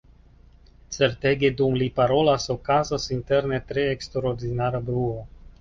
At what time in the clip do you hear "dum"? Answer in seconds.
1.59-1.77